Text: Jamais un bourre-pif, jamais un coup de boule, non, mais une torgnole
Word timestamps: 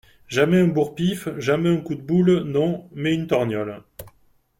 Jamais 0.27 0.57
un 0.59 0.67
bourre-pif, 0.67 1.29
jamais 1.37 1.69
un 1.69 1.77
coup 1.77 1.93
de 1.93 2.01
boule, 2.01 2.39
non, 2.43 2.89
mais 2.91 3.13
une 3.13 3.27
torgnole 3.27 3.83